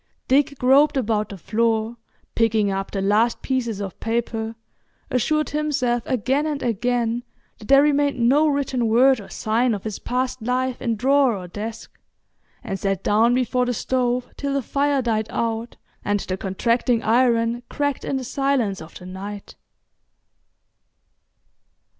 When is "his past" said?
9.83-10.41